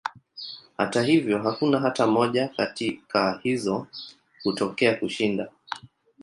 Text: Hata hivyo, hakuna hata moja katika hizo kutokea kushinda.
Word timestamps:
Hata 0.77 1.01
hivyo, 1.01 1.39
hakuna 1.39 1.79
hata 1.79 2.07
moja 2.07 2.47
katika 2.47 3.39
hizo 3.43 3.87
kutokea 4.43 4.95
kushinda. 4.95 5.49